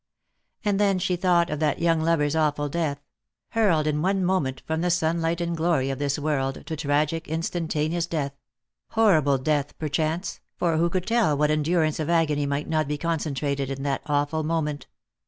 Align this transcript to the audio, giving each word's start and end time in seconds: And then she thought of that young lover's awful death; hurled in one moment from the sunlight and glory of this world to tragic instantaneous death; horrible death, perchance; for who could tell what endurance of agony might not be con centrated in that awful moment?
And 0.65 0.79
then 0.79 0.97
she 0.97 1.15
thought 1.15 1.51
of 1.51 1.59
that 1.59 1.77
young 1.77 2.01
lover's 2.01 2.35
awful 2.35 2.69
death; 2.69 2.99
hurled 3.49 3.85
in 3.85 4.01
one 4.01 4.25
moment 4.25 4.63
from 4.65 4.81
the 4.81 4.89
sunlight 4.89 5.39
and 5.39 5.55
glory 5.55 5.91
of 5.91 5.99
this 5.99 6.17
world 6.17 6.65
to 6.65 6.75
tragic 6.75 7.27
instantaneous 7.27 8.07
death; 8.07 8.33
horrible 8.87 9.37
death, 9.37 9.77
perchance; 9.77 10.39
for 10.55 10.77
who 10.77 10.89
could 10.89 11.05
tell 11.05 11.37
what 11.37 11.51
endurance 11.51 11.99
of 11.99 12.09
agony 12.09 12.47
might 12.47 12.67
not 12.67 12.87
be 12.87 12.97
con 12.97 13.19
centrated 13.19 13.69
in 13.69 13.83
that 13.83 14.01
awful 14.07 14.41
moment? 14.41 14.87